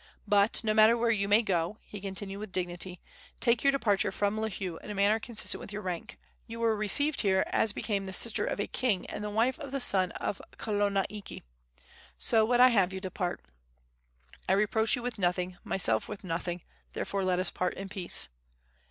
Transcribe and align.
"But, 0.27 0.63
no 0.63 0.73
matter 0.73 0.97
where 0.97 1.11
you 1.11 1.27
may 1.27 1.43
go," 1.43 1.77
he 1.83 2.01
continued, 2.01 2.39
with 2.39 2.51
dignity, 2.51 2.99
"take 3.39 3.61
your 3.63 3.71
departure 3.71 4.11
from 4.11 4.35
Lihue 4.35 4.81
in 4.83 4.89
a 4.89 4.95
manner 4.95 5.19
consistent 5.19 5.59
with 5.61 5.71
your 5.71 5.83
rank. 5.83 6.17
You 6.47 6.59
were 6.59 6.75
received 6.75 7.21
here 7.21 7.43
as 7.51 7.71
became 7.71 8.05
the 8.05 8.11
sister 8.11 8.43
of 8.43 8.59
a 8.59 8.65
king 8.65 9.05
and 9.11 9.23
the 9.23 9.29
wife 9.29 9.59
of 9.59 9.71
the 9.71 9.79
son 9.79 10.09
of 10.13 10.41
Kalona 10.57 11.05
iki. 11.07 11.43
So 12.17 12.43
would 12.45 12.59
I 12.59 12.69
have 12.69 12.91
you 12.91 12.99
depart. 12.99 13.43
I 14.49 14.53
reproach 14.53 14.95
you 14.95 15.03
with 15.03 15.19
nothing, 15.19 15.59
myself 15.63 16.07
with 16.07 16.23
nothing; 16.23 16.63
therefore 16.93 17.23
let 17.23 17.37
us 17.37 17.51
part 17.51 17.75
in 17.75 17.87
peace." 17.87 18.29